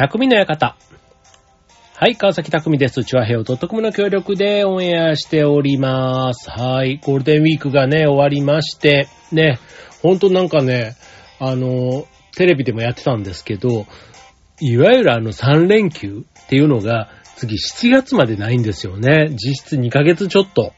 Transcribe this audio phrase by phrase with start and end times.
[0.00, 0.76] 匠の館。
[1.94, 3.04] はい、川崎匠です。
[3.04, 6.48] チュアヘオと特務の協力でオンエアしております。
[6.48, 9.58] はい、ゴールデンウィークがね、終わりまして、ね、
[10.02, 10.96] ほんとなんかね、
[11.38, 13.84] あの、テレビでもやってたんですけど、
[14.58, 19.28] いわゆるあの3連休っていうのが次7月までないんですよね。
[19.32, 20.72] 実質2ヶ月ちょっと。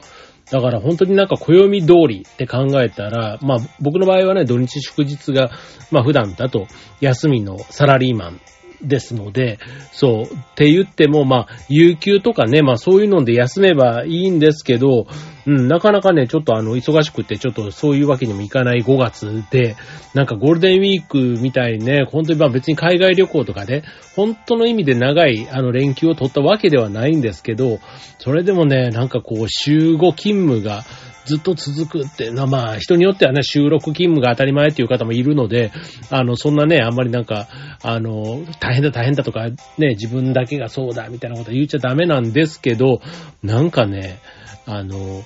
[0.51, 5.53] だから本当になんか暦通りって考えたら、まあ僕の場合はね、土日祝日が、
[5.93, 6.67] まあ普段だと
[7.01, 8.41] 休みのサラリーマン
[8.83, 9.59] ですので、
[9.93, 15.07] そう、って言っても、まあ、有給とかね、まあそういうので休めばいいんですけど、
[15.47, 19.77] うん、なかなかね、ちょっとあの、忙しくて、ちょっとそういうわけにもいかない5月で、
[20.15, 23.83] なんかゴールデンウィークみたいにね、本当にまあ別に海外旅行とかで、
[24.15, 27.81] 本当の意味で長いあの連休を取ったわけではないんですけど、
[28.19, 30.85] それでもね、なんかこう、週5勤務が、
[31.25, 35.73] ずっと続くってな、まあ、人によってはね、収録勤務が当たり前っていう方もいるので、
[36.11, 37.49] あの、そんなね、あんまりなんか、
[37.83, 39.57] あの、大変だ大変だとか、ね、
[39.91, 43.01] 自分だけがそうだみたいなこと言っちゃダメなんですけど、
[43.43, 44.19] なんかね、
[44.67, 45.23] あの、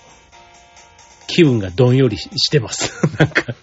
[1.27, 2.93] 気分がどんよりしてます。
[3.19, 3.55] なんか、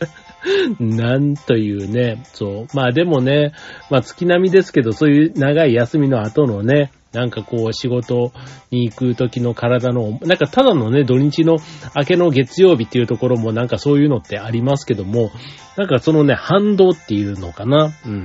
[0.79, 2.67] なんというね、そう。
[2.73, 3.53] まあでもね、
[3.89, 8.31] まあ月並みですけど、そういう長い休みの後のね、なんかこう仕事
[8.72, 11.58] に行く時の体の、なんかただのね、土日の
[11.95, 15.31] 明けの月曜日っていうところもなんかそういうのってありますけども、
[15.78, 17.94] なんかそのね、反動っていうのかな。
[18.06, 18.23] うん。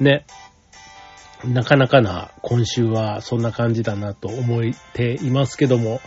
[0.00, 0.24] ね。
[1.44, 4.62] なかなかな今週はそんな感じだなと思っ
[4.92, 6.00] ていますけども。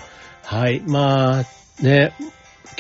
[0.44, 0.82] はい。
[0.86, 1.44] まあ、
[1.82, 2.14] ね、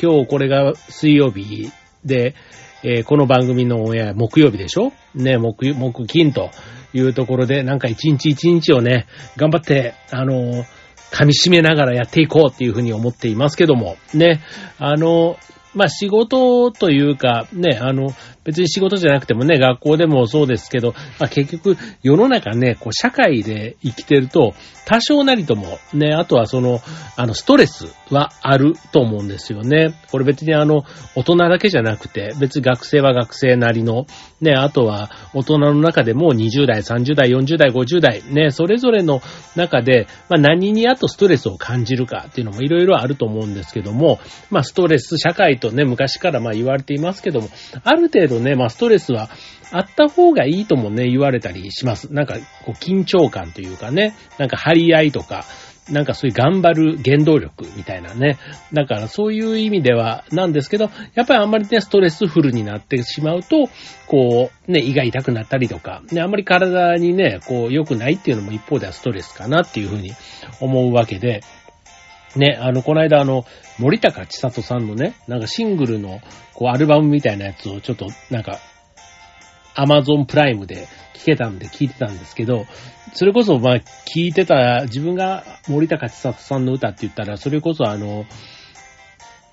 [0.01, 1.71] 今日これが水曜日
[2.05, 2.35] で、
[2.83, 4.91] えーこの番組のオンエア木曜日でしょ？
[5.13, 6.49] ね、木、木金と
[6.93, 10.65] いうところで、なんか一日一日をね、頑張って、あの
[11.11, 14.41] 噛み締めながらやっていこうっていうふうに思っていますけども、ね、
[14.77, 15.37] あの
[15.73, 18.09] まあ、仕事というか、ね、あの、
[18.43, 24.53] 別に仕事じゃなくてもね、学校でもそうですけど、まあ、結局、世の中ね、こう、社会で生きてると、
[24.85, 26.79] 多少なりとも、ね、あとはその、
[27.15, 29.93] あの、ストレスはあると思うんですよね。
[30.11, 30.83] これ別にあの、
[31.15, 34.05] 大人だけじゃなくて、別に学生は学生なりの、
[34.41, 39.21] ね、あとは大人の中でも20代、30代、40代、50代、ね、それぞれの
[39.55, 44.19] 中で、まあ何にあとストレスを感じるかっていうのもいろいろあると思うんですけども、
[44.49, 47.49] まあストレス社会とね、昔からまあ言われていますけども、
[47.83, 49.29] ある程度ね、まあストレスは
[49.71, 52.13] あった方がいいともね、言われたりします。
[52.13, 55.45] なんか、こう、緊張感というかね、なんか張り合いとか、
[55.89, 58.37] なんかそういう頑張る原動力みたいなね。
[58.71, 63.67] だからそういう意味ではなんですけど、やっぱりあんまりね、ストレスフルになってしまうと、
[64.07, 70.11] こう、ね、胃が痛くなったりとか、ね、あんまり体にね、こう、良くないっていうのも一方ではストレスかなっていうふうに
[70.59, 71.41] 思うわけで、
[72.35, 73.45] ね、あの、この間あの、
[73.77, 76.21] 森高千里さんのね、なんかシングルの、
[76.53, 78.59] こう、アルバムみたいなやつをちょっと、なんか、
[79.75, 82.65] アマゾンプライムで聞けたんで聞いてたんですけど、
[83.13, 88.25] それこそまあ聞いてた、自分が森高千里さんの歌って言ったら、それこそあの、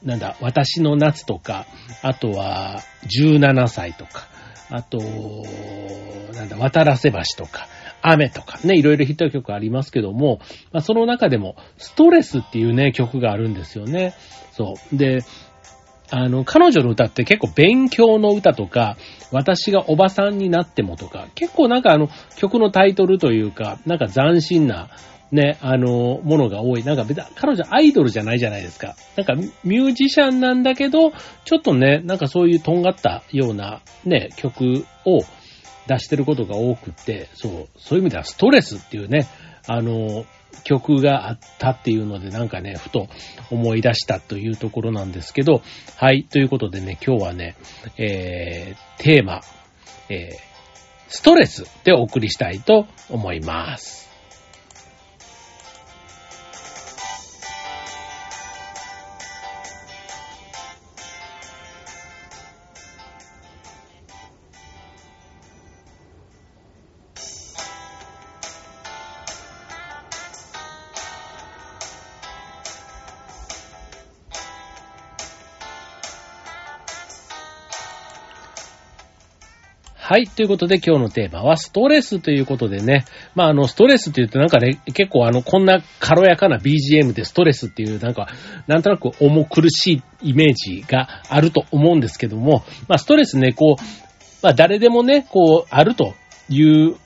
[0.03, 1.67] なんだ、私の夏とか、
[2.03, 4.29] あとは17歳とか、
[4.71, 4.99] あと、
[6.35, 7.69] なんだ、渡らせ橋とか、
[8.03, 10.41] 雨とかね、いろいろヒット曲ありますけども、
[10.73, 14.15] まあ、その中でも、ストレスっていうね、曲があるんですよね。
[14.53, 14.97] そう。
[14.97, 15.21] で、
[16.11, 18.97] あの、彼女の歌って結構勉強の歌とか、
[19.31, 24.89] 私がおばさんになってもとか、結構なんかあの、曲のタイトルというか、なんか斬新な、
[25.31, 26.85] ね、あの、ものが多い。
[26.85, 28.97] なんか別に、彼女アイドルじゃないじゃないですか。
[29.17, 31.13] なんかミュージシャンなんだけど、
[31.45, 35.21] ちょっとね、なんかそういうとんがったようなね、曲を
[35.89, 39.27] 出してることが多くって、そう、そういう意味ではストレスっていうね、
[39.67, 40.25] あの、
[40.65, 43.09] 曲があったっていうので、なんかね、ふと
[43.51, 45.63] 思い出したというところなんですけど、
[45.97, 47.57] はい、ということでね、今日はね、
[47.97, 49.41] えー、テーマ、
[50.09, 50.49] えー、
[51.09, 54.08] ストレスでお送りしたいと思います。
[80.09, 80.27] はい。
[80.27, 83.05] ということで今日のテーマはストレスということでね。
[83.35, 88.27] まあ、あの、ストレスって言うとなんかね、結構あの、こんな軽やかな BGM でストレスっていうなんか、
[88.67, 93.83] なんとなく重苦しいイメージがあると思うんですけども、まあ、ストレスね、こう、
[94.43, 96.15] まあ、誰でもね、こう、あると
[96.49, 96.97] いう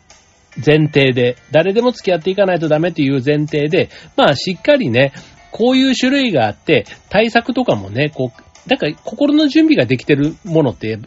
[0.64, 5.12] 前提で、誰でも付き合っていかないとダメという前提で、まあ、しっかりね、
[5.50, 11.00] こういう種類があって、対策とかもね、こう、だから心の準備ができてるものって、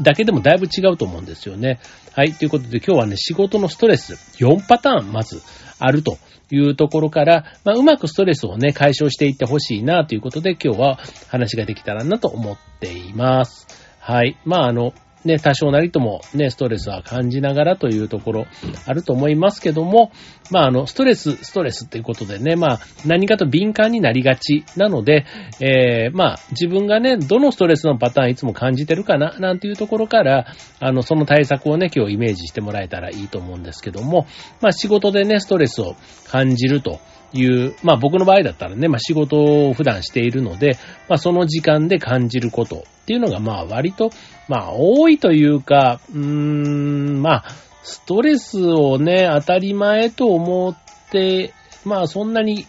[0.00, 1.80] だけでもだいぶ違うと思うんですよね。
[2.12, 2.32] はい。
[2.32, 5.40] ということで今日はね、仕事のストレス4パターンまず
[5.78, 6.18] あると
[6.50, 10.98] いうところから、まあ、うまくストレスをね、解消していってほしいなということで今日は
[11.28, 13.66] 話ができたらなと思っています。
[14.00, 14.36] はい。
[14.44, 14.92] まあ、あの、
[15.24, 18.46] ね、多少なりともね、ストレスは感じながらというところ
[18.86, 20.12] あると思いますけども、
[20.50, 25.24] まあ、あの、ストレス、ストレスっていうことでね、まあ、何かと敏感になりがちなので、
[25.60, 30.46] えー、まあ、自分がね、どのストレスのパターンいつも感じてるかな、なんていうところから、
[30.80, 34.26] あの、その対策をね、今日イメージしてもらえたらいいと思うんですけども、
[34.60, 35.96] まあ、仕事でね、ストレスを
[36.28, 37.00] 感じると、
[37.34, 40.78] いう、まあ僕の場合だったらね、まあ仕事を普段しているので、
[41.08, 44.10] まあその時間で感じることっていうのがまあ割と、
[44.48, 47.44] まあ多いというか、うーん、まあ
[47.82, 51.52] ストレスをね、当たり前と思って、
[51.84, 52.66] まあそんなに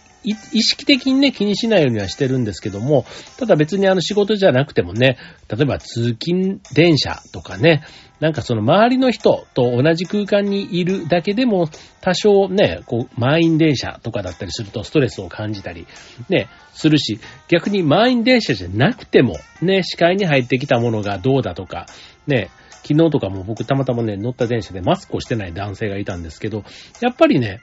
[0.52, 3.06] 意識的にね、気にしないようにはしてるんですけども、
[3.38, 5.18] ただ別にあの仕事じゃなくてもね、
[5.48, 7.84] 例えば通勤電車とかね、
[8.18, 11.68] なんかその周りの人と同じ空間にいるだけでも
[12.00, 15.86] 多少ね、こう満員電車とかだったりするとストレスを感じたり
[16.28, 21.86] ね、するし、逆に満員電車じゃなくてもね、視界に入ってきたものがどうだとか、
[22.26, 22.50] ね、
[22.86, 26.64] 昨日とかも僕たまたまね、乗った電車でマスクをしてない男性がいたんですけど、
[27.00, 27.60] やっぱりね、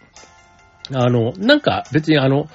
[0.91, 2.47] あの、なんか別にあの、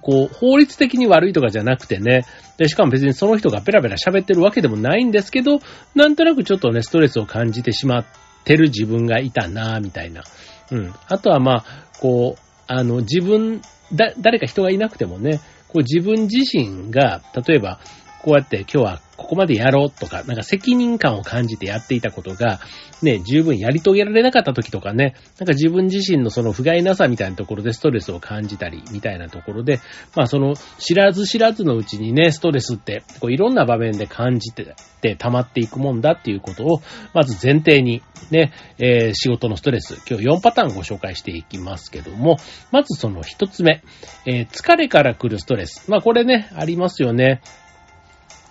[0.00, 2.24] こう、法律的に悪いとかじゃなくてね、
[2.58, 5.60] で、しかも別にその人がペラペラ喋ってるわけでもないんですけど、
[5.94, 8.04] なんとなくちょっとね、ストレスを感じてしまっ
[8.44, 10.22] てる自分がいたな、みたいな。
[10.70, 10.94] うん。
[11.08, 11.64] あとはまあ、
[11.98, 17.80] こう、あの、自分、だ、誰か人がいなくてもね、こう自分自身が、例えば、
[18.22, 22.58] こうやって今日はここまでやろうとか、なんか責任感を感じてやっていたことが、
[23.02, 29.78] ね、十分やり遂げられなかった時とかね、なんか自分自身のその不甲斐なさみたいなところでストレスを感じたり、みたいなところで、
[30.16, 36.80] まあその知らず知らずのうちにね、ストレスって、こういろんな場面で感じて、て溜まっていくもんだっていうことを、
[37.14, 42.38] まず前提に、ね、えー、仕事のストレス、今日4パターンご紹介していきますけども、
[42.70, 43.82] まずその一つ目、
[44.26, 45.90] えー、疲れから来るストレス。
[45.90, 47.42] まあこれね、ありますよね。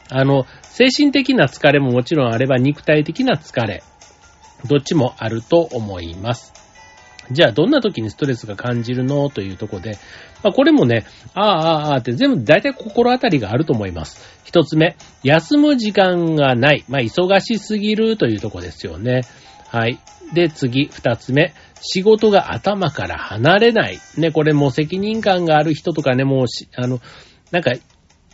[0.09, 3.83] あの、精神的な疲れももちろんあれば肉体的な疲れ、
[4.67, 6.53] どっちもあると思います。
[7.31, 9.97] じゃあ、どんな時にストレスが感じるのというとこで、
[10.43, 14.39] まあ、これもね、ああ、ああ、あって全部大体心当たりがあると思います。
[14.43, 16.83] 一つ目、休む時間がない。
[16.87, 19.21] まあ、忙しすぎるというとこですよね。
[19.67, 19.99] はい。
[20.33, 23.99] で、次、二つ目、仕事が頭から離れない。
[24.17, 26.99] ね、これも責任感がある人とかね、もうしあの、
[27.51, 27.73] なんか、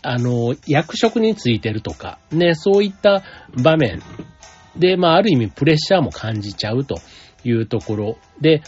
[0.08, 3.24] あの、役職についてるとか、ね、そういった
[3.62, 4.02] 場面
[4.78, 7.00] で、まあ、ある意味プレッシャーも感じちゃうと
[7.44, 8.62] いうところで、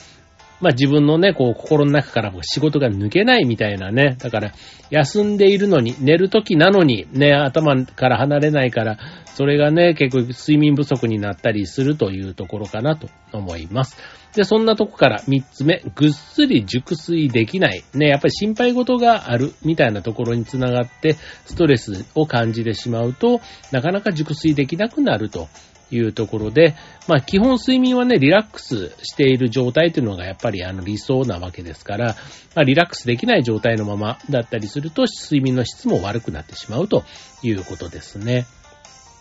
[0.59, 4.15] まあ自分のね、こう心の中から仕事が抜けないみたいなね。
[4.19, 4.54] だから
[4.89, 8.98] 休んでいるのに、寝る時なのにね、頭から離れないから、
[9.36, 13.98] それがね、結構睡眠不足になったりするというところかなと思います。
[14.36, 17.83] で、そんなとこから三つ目、ぐっすり熟睡できない。
[17.94, 21.13] ね、やっぱり心配事があるみたいなところにつながって、
[21.45, 25.48] ストレスを感じてしまうと、なかなか熟睡できなくなると
[25.89, 26.75] というところで、
[27.07, 32.16] まあ基本睡眠はね、リラックスしている状態というのがやっぱりあの理想なわけですから、
[32.56, 37.04] まあリラックスできない状態のままだったりすると睡眠の質も悪くなってしまうと
[37.42, 38.45] いうことですね。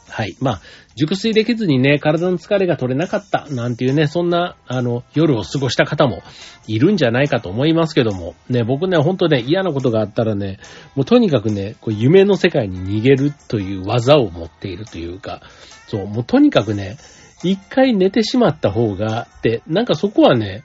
[0.08, 0.36] はい。
[0.40, 0.60] まあ、
[0.94, 6.22] 熟睡できずにね、体の疲れが取れなかった、なんていうね、そんな、あの、夜を過ごした方も
[6.66, 10.58] いるんじゃないかと思いますけども、ね、僕ね、ほんとね、嫌なことがあったらね、
[10.94, 15.42] もうとにかくね、こう夢の世界に逃げるという技を持っているというか、
[15.88, 16.96] そう、もうとにかくね、
[17.42, 20.62] 一回寝てしまった方が、って、なんかそこはね、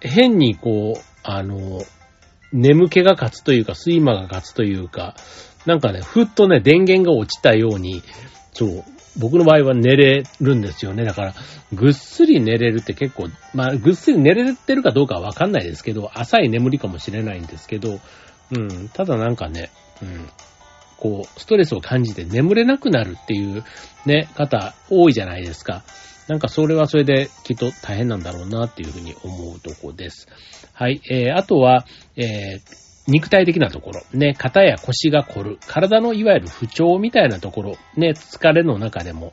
[0.00, 1.82] 変にこう、あの、
[2.52, 5.16] 眠気が勝つというか、睡魔が勝つというか、
[5.66, 8.02] なんかね、ふっとね、電源が落ちたように、
[8.54, 8.84] そう。
[9.16, 11.04] 僕の場合は寝れるんですよね。
[11.04, 11.34] だから、
[11.72, 18.00] ぐっすり寝れるって結構、まあ、ぐっすり寝れてるかどうかはわかんないですけど、浅い眠りかもしれないんですけど、
[18.50, 19.70] うん、ただなんかね、
[20.02, 20.28] うん、
[20.96, 23.64] こう、ストレスを感じて眠れなくなるっていう
[24.06, 25.84] ね、方多いじゃないですか。
[26.28, 30.26] なんかそれはそれできっと大変なんだろうなっていうふうに思うとこです。
[30.72, 31.00] はい。
[31.10, 31.84] えー、あとは、
[32.16, 39.32] えー、肉体的なところ、ね、肩や腰が凝る、体のいわゆる不調みたいなところ、ね、疲れの中でも、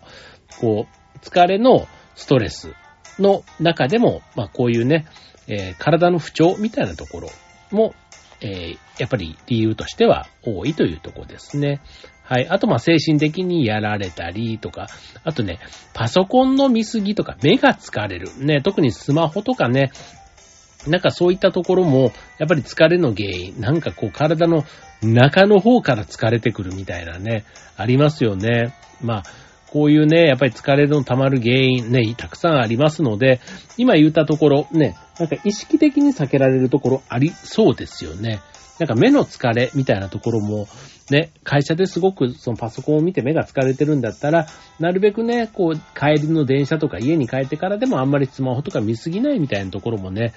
[0.59, 2.73] こう、疲れのストレス
[3.19, 5.05] の中でも、まあこういうね、
[5.47, 7.29] えー、体の不調みたいなところ
[7.71, 7.93] も、
[8.41, 11.81] えー、やっぱり理由としては多いというとこですね。
[12.23, 12.47] はい。
[12.47, 14.87] あと、ま、精神的にやられたりとか、
[15.23, 15.59] あとね、
[15.93, 18.29] パソコンの見過ぎとか、目が疲れる。
[18.37, 19.91] ね、特にスマホとかね、
[20.87, 24.63] なんかそういったところも、やっぱり疲れの原因、なんかこう体の
[25.01, 27.45] 中の方から疲れてくるみたいなね、
[27.77, 28.73] ありますよね。
[29.01, 29.23] まあ、
[29.71, 33.39] こういうね、やっぱり疲れの溜まる原因ね、たくさんありますので、
[33.77, 38.41] 今言ったところね、なんか意識的に避けられるところありそうですよね。
[38.79, 40.67] なんか目の疲れみたいなところも、
[41.11, 44.47] ね、会社ですごくそのパソコンを見て目が疲れてるんだったら、
[44.79, 50.33] なるべくね、こう、帰りの電車とか家に帰ってからでもあんまりスマホとか見すぎないみたいなところもね、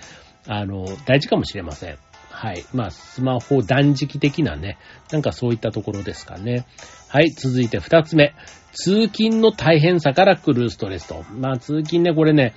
[0.47, 1.99] あの、大事かもしれません。
[2.31, 2.65] はい。
[2.75, 4.77] まあ、スマホ断食的なね、
[5.13, 6.67] なんかそういったところですかね。
[7.09, 7.31] はい。
[7.31, 8.35] 続いて二つ目。
[8.73, 11.25] 通勤の大変さから来るストレスと。
[11.33, 12.55] まあ、通勤ね、これね、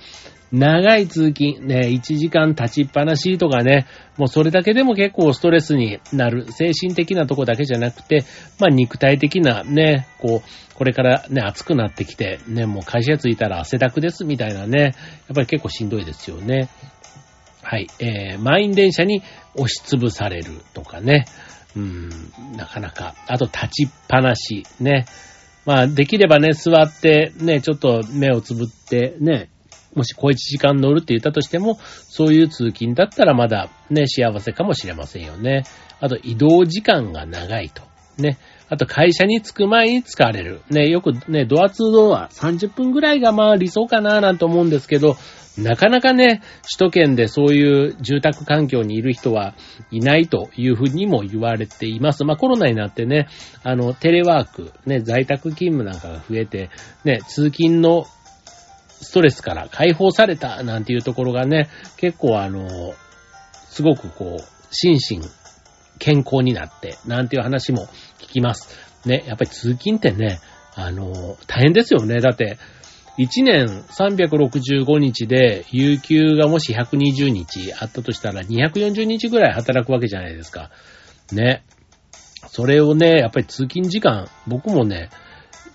[0.50, 6.50] 長い通勤、ね、1時間立ちっぱなしとかね、もうそれだけでも結構ストレスになる。
[6.50, 8.24] 精神的なとこだけじゃなくて、
[8.58, 14.92] まあ肉体的なね、こう、これからね、暑くなってきて、ね、もう会社着いたら汗だくですみたいなね、やっ
[15.34, 16.68] ぱり結構しんどいですよね。
[17.70, 19.22] はい、えー、満員電車に
[19.54, 21.26] 押しつぶされるとかね、
[21.76, 22.08] うん、
[22.56, 23.14] なかなか。
[23.26, 25.04] あと立ちっぱなし、ね。
[25.66, 29.50] まあ、できればね、座って、ね、ちょっと目をつぶって、ね、
[29.94, 35.64] もし小一時間乗るって言ったとしても、そういう通勤だったらまだね、幸せかもしれませんよね。
[36.00, 37.82] あと移動時間が長いと。
[38.16, 38.38] ね。
[38.70, 40.60] あと会社に着く前に疲れる。
[40.70, 45.16] ね、よくね、ドア2ドア30分ぐらいがまあ理想かななんて思うんですけど、
[45.56, 49.54] なかなかね、首都圏でそういう住宅環境にいる人は
[49.90, 52.24] いないというふうにも言われています。
[52.24, 53.26] まあコロナになってね、
[53.64, 56.70] あの、テレワーク、ね、在宅勤務なんかが増えて、
[57.04, 58.06] ね、通勤の
[59.00, 62.94] ストレスから解放されたなんていうところがね、結構あの、
[63.68, 65.20] すごくこう、心身
[65.98, 68.76] 健康になって、なんていう話も聞きます。
[69.06, 70.40] ね、やっぱり通勤ってね、
[70.74, 72.20] あの、大変ですよね。
[72.20, 72.58] だって、
[73.18, 80.70] 1年365日で、有給がもし120日あったとしたら、240日ぐらい働くわけじゃないですか。
[81.32, 81.64] ね。
[82.48, 85.10] それをね、やっぱり通勤時間、僕もね、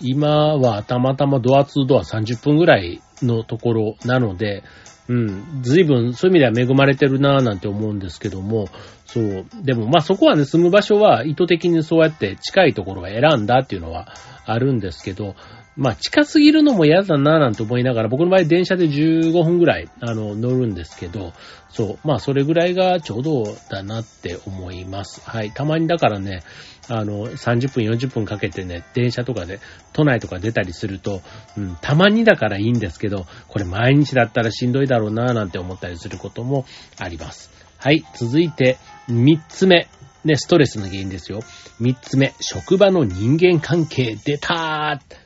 [0.00, 4.62] 今はたまたまドア2ドア30分ぐらいのところなので、
[5.08, 8.68] うん、随分そういう意味では恵まれてるなぁなんて思うんですけども、
[9.06, 9.46] そう。
[9.62, 14.08] でもまあそこはね、住む場所は意図的にそうやって近いところを選んだっていうのは
[14.46, 15.34] あるんですけど、
[15.76, 21.32] まあ近すぎるのも嫌だなぁなんて思いながら、僕の場合電車で15分ぐらい、あの、乗るんですけど、
[21.68, 22.06] そう。
[22.06, 25.20] まあそれぐらいがちょうどだなって思います。
[25.28, 25.50] はい。
[25.50, 26.42] たまにだからね、
[26.88, 29.58] あの、30分、40分かけてね、電車とかで、
[29.92, 31.22] 都内とか出たりすると、
[31.56, 36.66] うん、たまにだからいいんですけど、これ毎日だったらしんどいだろうなぁなんて思ったりすることも
[36.98, 37.50] あります。
[37.78, 38.78] はい、続いて、
[39.08, 39.88] 3つ目。
[40.24, 41.40] ね、ストレスの原因ですよ。
[41.82, 45.23] 3つ目、職場の人間関係出たー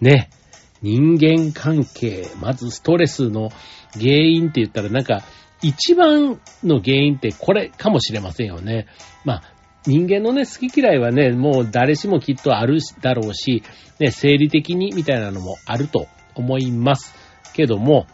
[0.00, 0.30] ね、
[0.82, 3.50] 人間関係、まずストレスの
[3.92, 5.22] 原因って言ったらなんか、
[5.62, 8.86] 一番の原因ってこれかもしれませんよね。
[9.24, 9.42] まあ、
[9.86, 13.62] 人間のね、好き嫌いはね、もう誰しもきっとあるだろうし、
[13.98, 17.14] ね、生理的にみたいなのもあると思います
[17.52, 18.06] けども、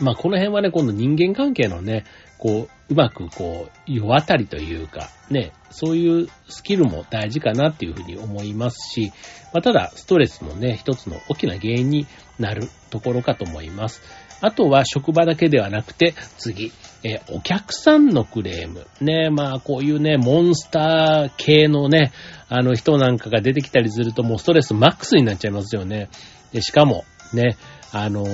[0.00, 2.04] まあこの辺はね、今度人間関係のね、
[2.40, 9.12] こう、うまくこう、世渡りというか、ね、そういうスキルも大事かなっていうふうに思いますし、
[9.52, 12.06] まあただ、ストレスもね、一つの大きな原因に
[12.38, 14.00] なるところかと思います。
[14.40, 16.72] あとは職場だけではなくて、次、
[17.04, 18.86] えお客さんのクレーム。
[19.02, 22.10] ね、まあこういうね、モンスター系のね、
[22.48, 26.08] あの人なんかが出てきたりするともうストレスマックスになっちゃいますよね。
[26.52, 27.04] で、しかも、
[27.34, 27.58] ね、
[27.92, 28.26] あの、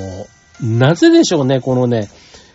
[0.61, 2.09] なぜでしょうね、このね、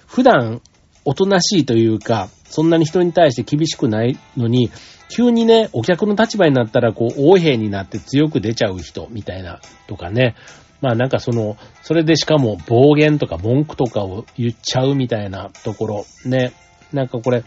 [0.08, 0.62] 普段
[1.06, 4.70] おとなしいというか、そんなに人に対して厳しくないのに、
[5.10, 10.36] 急にね、お客の立場になったら、こう、横兵になって強く出ちゃう人、みたいな、とかね。
[10.82, 16.54] まあなんかその、それでしかも暴言とか文句とかを言っちゃうみたいなところ、ね。
[16.92, 17.44] なんかこれ、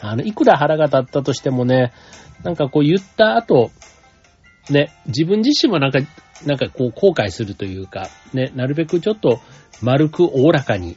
[0.00, 1.92] あの、いくら腹が立ったとしてもね、
[2.42, 3.70] なんかこう言った後、
[4.70, 5.98] ね、自分自身もなんか、
[6.46, 9.40] なんかこう後悔するというか、ね、なるべくちょっと
[9.80, 10.96] 丸くおおらかに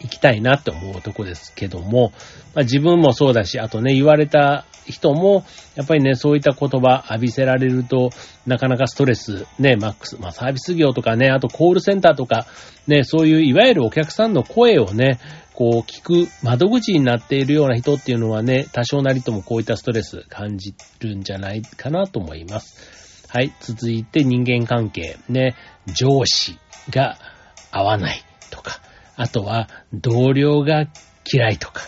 [0.00, 2.12] 行きたいなって思うとこですけども、
[2.54, 8.10] まあ、自分もそうだし、あとね、言われた人も、やっぱりね、そういった言葉浴びせられると、
[8.46, 12.46] なかなかストレス、ね、マックス、まあ、サービス業とかね、あとコールセンターとか、
[12.86, 15.18] ね、そういういわゆるお客さんの声をね、
[15.54, 23.26] こう聞く窓口になっているような人っていうのはね、多少なりともこういったストレス感じるんじゃないかなと思います。
[23.28, 26.58] はい、続いて人間関係、ね、上司
[26.90, 27.18] が
[27.70, 28.22] 合わない、
[29.16, 30.86] あとは同僚が
[31.30, 31.82] 嫌いとか、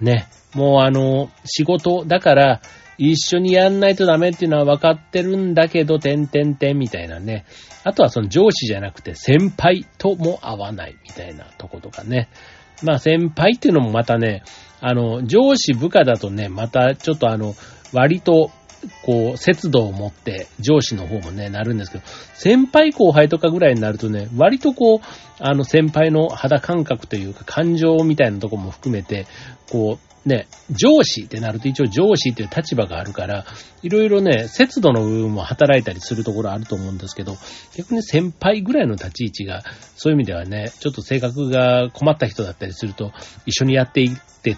[0.00, 2.60] ね、もうあの、仕事だから
[2.98, 7.44] 一緒にやんないとダメっていうのは分かってるんだけど、てんてんてんみたいなね。
[7.84, 12.28] あとはその上司じゃなくて先輩とも合わないみたいなとことかね。
[12.82, 14.42] まあ先輩っていうのもまたね、
[14.80, 17.54] あの、上司部下だとね、またちょっとあの、
[17.92, 18.50] 割と
[19.02, 25.00] こう、節度を持って上司の方もね、なるんですけど、先輩後輩とかぐらいになるとね、割とこう、
[25.38, 29.26] あの先輩の肌感覚というか感情みたいなとこも含めて、
[29.70, 33.44] こう、ね、上司ってなると一応上司っていう立場があるから、
[33.82, 37.36] いろいろね、節度の部分も働いたりするところあると思うんですけど、
[37.76, 39.62] 逆に先輩ぐらいの立ち位置が、
[39.96, 43.12] そういう意味ではね、ちょっと性格が困った人だったりすると、
[43.46, 44.56] 一緒にやっていって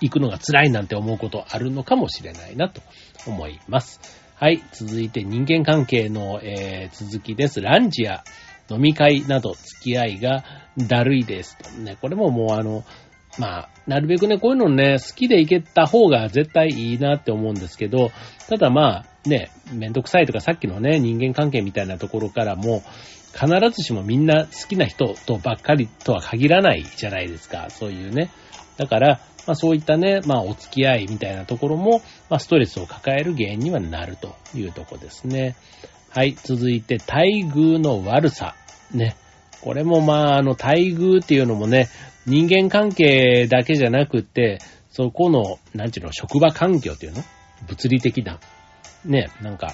[0.00, 2.80] いくのが辛いなんて思うことあるのかもしれないなと。
[3.26, 4.00] 思います。
[4.34, 4.62] はい。
[4.72, 7.60] 続いて人間関係の、えー、続きです。
[7.60, 8.24] ランチや
[8.70, 10.44] 飲み会など付き合いが
[10.76, 11.56] だるいです。
[11.78, 12.84] ね、これももうあの、
[13.38, 18.10] まあ、なるべくね、こういうのね、好きでいけた方が絶対いいなって思うんですけど、
[18.48, 22.82] ただまあ、ね、めんどくさいとかさっきのね、人間関係みたいなところからも、
[23.32, 27.68] 必ずしもみんな好きな人とばっかりとは限らないじゃないですか。
[27.70, 28.30] そういうね。
[28.76, 35.56] だから、まあそういったね、まあお付き合いみたいなところも、まあストレスを抱える原因にはなるというとこですね。
[36.10, 38.54] はい、続いて、待遇の悪さ。
[38.92, 39.16] ね。
[39.62, 41.88] これもまあ、あの、待遇っていうのもね、
[42.26, 44.58] 人間関係だけじゃなくて、
[44.90, 47.22] そこの、なんちゅうの、職場環境っていうの？
[47.66, 48.40] 物理的な、
[49.04, 49.72] ね、なんか、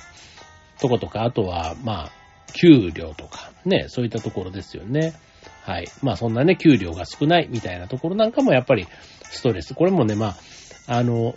[0.78, 2.12] とことか、あとは、まあ、
[2.54, 5.14] 給料とか、ね、そういったところですよね。
[5.62, 5.86] はい。
[6.02, 8.86] まあそんなね、給料が少ないみたいなところなんかもやっぱり
[9.30, 9.74] ストレス。
[9.74, 10.36] これもね、ま
[10.86, 11.34] あ、あの、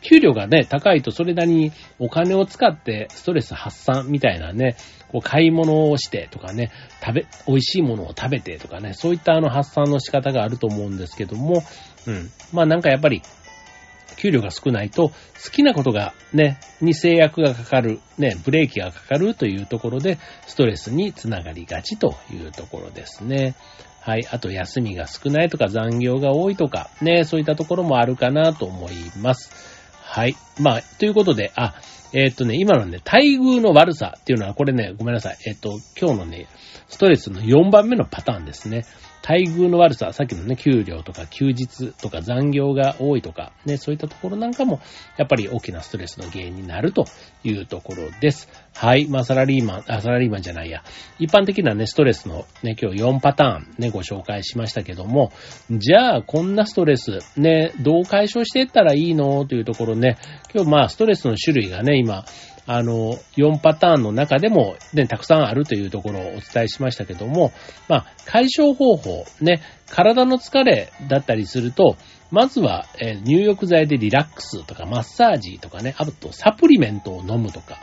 [0.00, 4.76] 給料がね、高いとそれなりにお金を使ってストレス発散みたいなね、
[5.08, 6.72] こう買い物をしてとかね、
[7.04, 11.62] 食べ、美味しいものを食べてとかね、そういったあの発散の仕方があると思うんですけども、
[12.06, 12.30] うん。
[12.52, 13.22] まあなんかやっぱり
[14.16, 15.14] 給料が少ないと、好
[15.52, 23.54] きなことがね、に制約がかかる、ね、ブレーキがかかるというところで、ストレスにつながりがちというところですね。
[24.00, 24.26] はい。
[24.30, 29.52] あと、休みが少ないとか残業が多いとか、ね、そういったところもあるかなと思います。
[30.02, 30.34] はい。
[30.60, 31.74] まあ、ということで、あ、
[32.12, 35.38] えー、っとね、今のね、待遇の悪さっていうのは、これね、ごめんなさい。
[35.46, 36.46] えー、っと、今日のね、
[36.88, 38.84] ストレスの4番目のパターンですね。
[39.26, 44.80] 待遇の悪さ、さっきのね、給料とか休日とか残業が多いとか、ね、そういったところなんかも、
[45.16, 47.04] やっぱり大きなストレスの原因になると
[47.44, 48.48] いうところです。
[48.74, 49.06] はい。
[49.06, 50.82] まあ、サラリーマン、あ、サラリーマンじゃないや。
[51.18, 55.30] 一般的なね、ストレスのね、今日4パターンね、ご紹介しましたけども、
[55.70, 59.44] じゃあ、こんなストレス、ね、どう解消していったらいいの？
[59.44, 60.16] というところね、
[60.54, 62.24] 今日まあ、ストレスの種類がね、今、
[62.66, 67.52] あの、4パターンの中でも、ね、たくさんあるというところをお伝えしましたけども、
[67.88, 71.96] まあ、解消方法、ね、体の疲れだったりすると、
[72.30, 77.78] まずは、え、入浴剤でリラックスとか、マッサージとかね、あとサプリメントを飲むとか、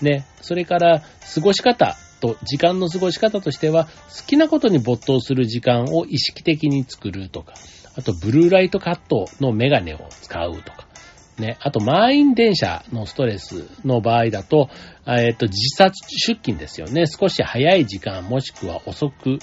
[0.00, 1.02] ね、それから
[1.34, 7.54] 過ごし方と、時間の過ごし方としては、好きなことに没頭する時間を意識的に作るとか、
[7.96, 10.88] あと、ブルーライトカットのメガネを使うとか、
[11.38, 14.68] ね、あと満員電車のストレスの場合だと、
[15.06, 17.06] えっ、と、自殺出勤ですよね。
[17.06, 19.38] 少し早い時間もしくは遅く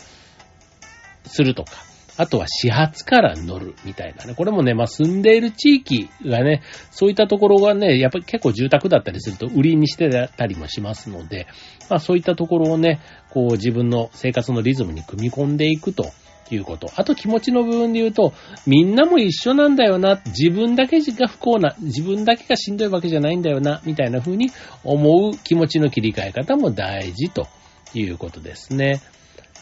[1.26, 1.72] するとか。
[2.18, 4.36] あとは始発から乗るみたいなね。
[4.36, 11.48] これもね、まあ住んでいる地域がね、そういったところがね、やっぱり結構住宅だったりすると売りにしてたりもしますので、
[11.90, 13.00] まあそういったところをね、
[13.32, 16.12] こう自分の生活のリズムに組み込んでいくと
[16.56, 16.90] いうこと。
[16.96, 18.34] あと気持ちの部分で言うと、
[18.66, 24.52] みんなも一緒なんだよな、自分だけが不幸な、自分だけがしんどいわけじゃないんだよな、みたいな風に
[24.84, 27.48] 思う気持ちの切り替え方も大事と
[27.94, 29.02] いうことですね。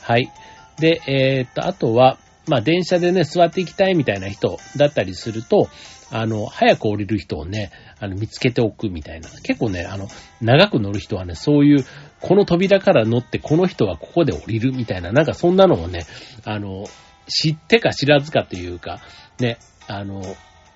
[0.02, 0.32] はい。
[0.80, 5.70] で、えー、っと、あとは、まあ、電車でね、座っていきたいみたいな人だったりすると、
[6.12, 9.30] あの、早く降りる人をね、あの、見つけておくみたいな。
[9.44, 10.08] 結構ね、あの、
[10.42, 11.86] 長く乗る人はね、そういう、
[12.22, 16.06] この扉から乗って、この人はここで降りるみたいな、なんかそんなのをね、
[16.46, 16.86] あの、
[17.28, 19.00] 知ってか知らずかというか、
[19.40, 20.22] ね、あの、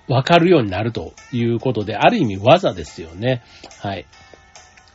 [0.08, 3.42] わかるようになるということで、ある意味技ですよね。
[3.80, 4.06] はい。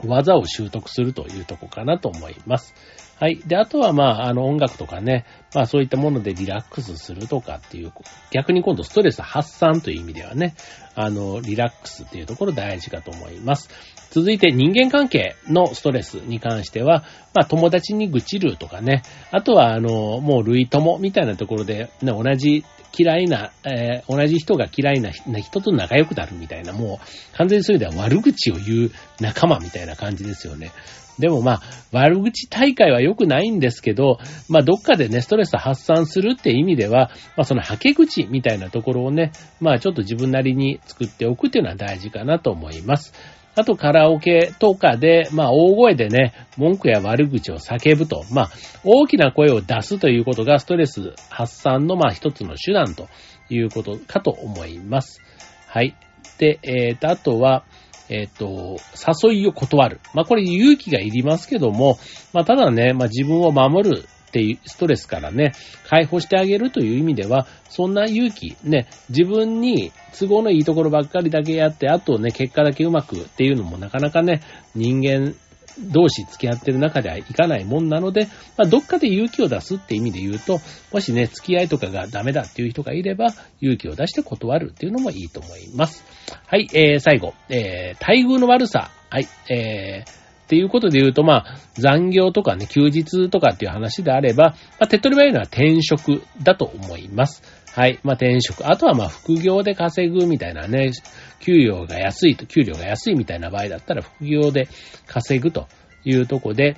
[0.05, 2.73] 技を習得するというとこかなと思います。
[3.19, 3.41] はい。
[3.45, 7.91] で、あとは、まあ、あの、音楽とかね、まあ、そういったものでリラックスするとかっていう、
[8.32, 10.55] 逆に今度ストレス発散という意味ではね、
[10.95, 13.69] あの、リラックスっていうところ大事かと思います。
[14.12, 17.03] 続いて人間関係のストレスに関しては、
[17.34, 19.01] まあ、友達に愚痴るとかね、
[19.32, 22.63] あとは、あの、もう類友みたいなところで、ね、同じ
[22.97, 30.71] 嫌いな、えー、同じ人が嫌いな人と仲良くなるみたいな、もう完全にそれでは悪口を言う仲間みたいな感じですよね。
[31.19, 43.13] でもまあ、悪口大会は良くないんですけど、まあどっかでね、ストレス発散するって意味では、まあその吐け口みたいなところをね、まあちょっと自分なりに作っておくっていうのは大事かなと思います。
[43.55, 48.49] あとカラオケとかで、まあ大声でね、文句や悪口を叫ぶと、まあ
[48.86, 53.10] 大きな声を出すということがストレス発散のまあ一つの手段と
[53.49, 55.21] いうことかと思います。
[55.67, 55.95] はい。
[56.38, 57.65] で、えーと、あとは、
[58.09, 58.77] えっ、と、
[59.23, 59.99] 誘いを断る。
[60.13, 61.97] まあ、これ勇気がいりますけども、
[62.33, 65.53] まあ、ただね、まあ、自分を守るっていうストレスからね、
[65.87, 74.41] 解放してあげるという意味では、そんな勇気、ね、自分に都合のいいところばっかりだけやって、あとね、結果だけうまくっていうのもなかなかね、
[74.75, 75.35] 人間
[75.77, 78.27] 同士付き合ってる中ではいかないもんなので、
[78.58, 80.60] まあ、どっかで勇気を出すって意味で言うと、
[80.91, 83.27] もしね、付き合いとかがダメだっていう人がいれば、
[83.62, 86.03] 勇気を出して断るっていうのもいいと思います。
[86.47, 88.91] はい、えー、最後、えー、待遇の悪さ。
[89.10, 90.13] はい、えー、っ
[90.49, 97.43] ていうことで言うと、まあ、残業とかね、休日とかっていう話であれば、まあ、手っ取り早いのは転職だと思います。
[97.73, 97.99] はい。
[98.03, 98.65] まあ、転職。
[98.67, 100.91] あとはま、副業で稼ぐみたいなね、
[101.39, 104.67] 給料が安いと、給料が安いみたいな場合だったら、副業で
[105.05, 105.67] 稼ぐと
[106.03, 106.77] いうとこで、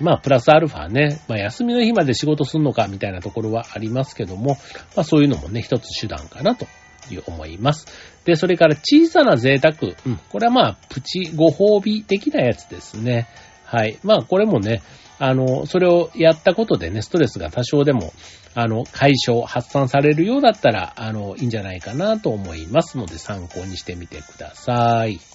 [0.00, 4.56] まあ、プラスアルファね、まあ、休みの日まで仕事すんのかみたいなところはありますけども、
[4.96, 6.66] まあ、そういうのもね、一つ手段かなと
[7.10, 7.86] いう思います。
[8.24, 9.74] で、それから小さな贅沢。
[10.06, 13.28] うん、これはまあ、プチご褒美的なやつですね。
[13.74, 13.98] はい。
[14.04, 14.82] まあ、これもね、
[15.18, 18.12] あの、それをやったことでね、ストレスが多少でも、
[18.54, 25.33] あの、解消、発散されるようだったら、あの、いいんじゃないかなと思いますので、参考にしてみてください。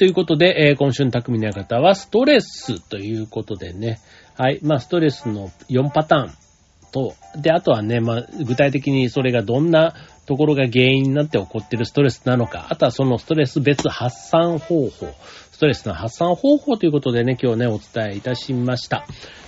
[0.00, 4.00] ということで、えー、今週の匠の方はストレスということでね。
[4.34, 4.58] はい。
[4.62, 6.32] まあ、ストレスの4パターン
[6.90, 15.14] と、で、あとはね、まあ、具体的にそれがどんなところが原因になって起こってるストレスなのか、あとはそのストレス別発散方法、
[15.52, 19.04] ストレスの発散方法ということでね、今日ね、お伝えいたしました。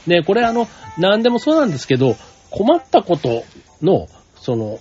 [0.07, 2.15] ね、これあの、何でもそうなんですけど、
[2.51, 3.45] 困ったこと
[3.81, 4.81] の、その、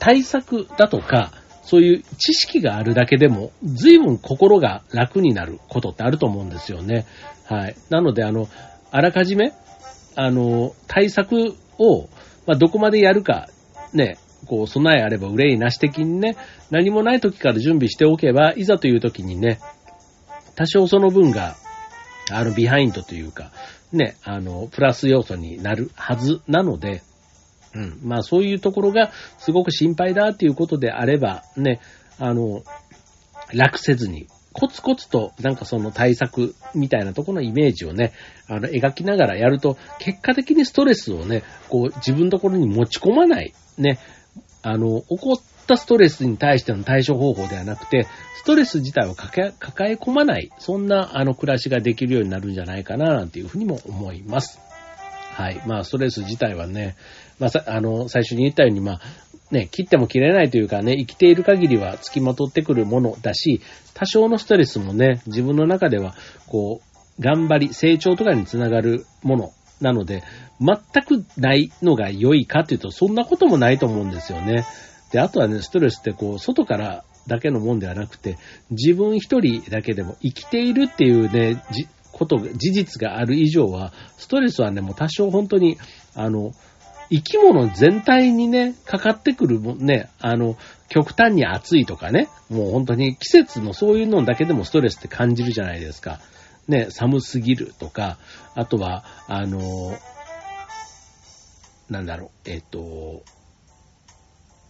[0.00, 1.30] 対策だとか、
[1.62, 7.06] そういう知識があるだけでも、随分心が楽になることってあると思うんですよね。
[7.44, 7.76] はい。
[7.90, 8.48] なので、あの、
[8.90, 9.52] あらかじめ、
[10.16, 12.08] あの、対策を、
[12.46, 13.48] まあ、どこまでやるか、
[13.92, 16.36] ね、こう、備えあれば憂いなし的にね、
[16.70, 19.60] 何もない時から準備しておけば、いざという時にね、
[20.56, 21.56] 多少その分が、
[22.30, 23.52] あの、ビハインドというか、
[23.92, 27.02] ね、あの、プラス要素になるはずなので、
[27.74, 27.98] うん。
[28.02, 31.80] まあそういうところがすごく心配だっていうことであれば、ね、
[32.18, 32.62] あの、
[33.52, 38.12] 楽せずに、コツコツとなんかその対策みたいなところのイメージをね、
[38.48, 43.98] あの、描きながらやると、結果的にストレスをね、こう自分のところに持ち込まない、ね、
[44.62, 48.06] あの、起こったストレスに対しての対処方法ではなくて、
[48.36, 49.52] ストレス自体を抱
[49.90, 54.60] え込まない、そんなあの暮らしができるようになるんじゃないかな、なんていうふうにも思います。
[55.32, 55.62] はい。
[55.66, 56.94] まあ、ストレス自体はね、
[57.38, 59.00] まあ、あの、最初に言ったように、まあ、
[59.50, 63.60] ね、切っても切れないというかね、生きている限りは付きまとってくるものだし、
[63.94, 66.14] 多少のストレスもね、自分の中では、
[66.46, 70.22] こう、頑張り、成長とかにつながるものなので、
[70.60, 74.64] 全くないのが良いかというと、そんなこともないと思うんですよね。
[75.12, 78.38] で、あとはね、ストレスってこう、外からだけのもんではなくて、
[78.70, 81.62] 自分一人だけでも生きているっていうね、
[82.12, 85.76] こと、事実がある以上は、ストレスはね、もう多少本当に、
[86.14, 86.52] あの、
[87.12, 90.56] 生き物全体にね、かかってくるもね、あの、
[90.88, 96.20] 極端に暑いとかね、もう本当に季節のそういうのだけでもストレスって感じるじゃないですか。
[96.68, 98.16] ね、寒すぎるとか、
[98.54, 99.94] あとは、あの、
[101.90, 103.22] なんだろう、えっ、と、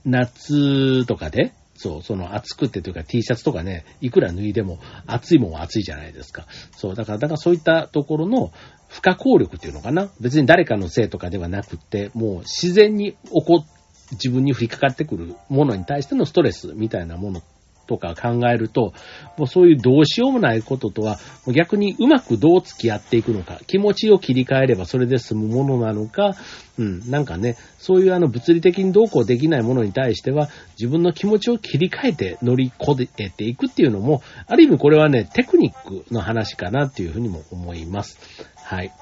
[0.05, 1.53] 夏とかで、
[1.83, 6.47] そう、その暑くてというか T シャツとかね、いくら脱いでも暑いもんは暑いじゃないですか。
[6.77, 8.53] そう、だから、だからそういったところの
[8.89, 10.09] 不可抗力っていうのかな。
[10.21, 13.65] 別に誰かのせいとかではなくって、もう自然に起こ、
[14.13, 17.43] 自分に降りかかってくるものに対してのストレスみたいなものっ
[17.87, 18.93] とか考えると、
[19.37, 21.19] もうそういうどうしようもないこととは、
[21.49, 26.35] 逆にうまくどう付き合っていくのか、気持ちを切り替えればそれで済むものなのか、
[26.79, 38.19] うん、なんかね、そういうあの物理的にどうこうできないものに対しては、自分の気持ちを切り替えて乗り越えていくっていうのも、ある意味これはね、テクニックの話かなっていうふうにも思います。
[38.57, 38.93] はい。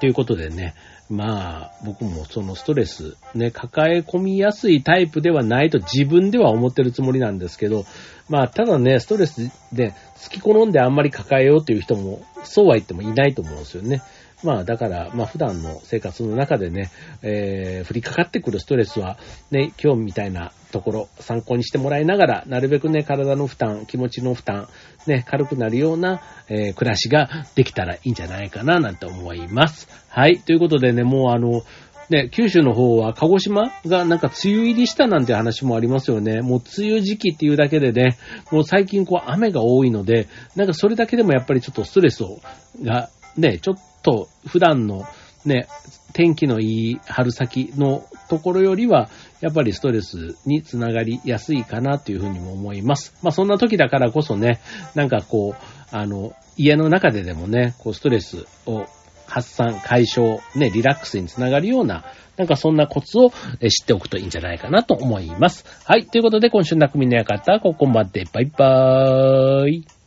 [0.00, 0.74] ということでね、
[1.10, 7.84] まあ、僕もそのストレス、ね、抱え込みやすいタイプではないと自分では思ってるつもりなんですけど、
[8.28, 14.02] まあ、ただね、ストレスで好き好んであんまり抱えようという人も、そうは言ってもいないと思うんですよね。
[14.42, 16.90] まあだから、まあ普段の生活の中でね、
[17.22, 19.18] えー、降りかかってくるストレスは、
[19.50, 24.68] ね、今日みたいなところ参考にしてもらいながら、なるべくね、体の負担、気持ちの負担、
[25.06, 29.88] ね、軽くなるような、えー、暮らしができたらいいんじゃないかな、なんて思います。
[30.08, 30.38] はい。
[30.38, 31.62] ということでね、もうあの、
[32.10, 36.42] ね、九州の方は鹿児島がなんか梅雨入りしたなんて話もありますよね。
[36.42, 38.18] もう梅雨時期っていうだけでね、
[38.50, 42.40] もう最近こう雨が多いので、なんかそれだけでもやっぱりちょっとストレスを、
[42.82, 45.04] が、ね、ちょっと普段の
[45.44, 45.66] ね、
[46.12, 49.08] 天気のいい春先のところよりは、
[49.40, 53.14] やっぱりストレスにつながりやすいかなというふうにも思います。
[53.22, 54.60] まあそんな時だからこそね、
[54.94, 58.86] なんかこう、あの、家の中ででもね、こうストレスを
[59.26, 62.04] 発散、解消、ね、リラックスにつながるような、
[62.36, 65.64] なんかそんなコツを知っておくといいんじゃないかなと思います。
[65.84, 66.06] はい。
[66.06, 68.24] ということで、今週の匠の館、ここまで。
[68.32, 70.01] バイバーイ。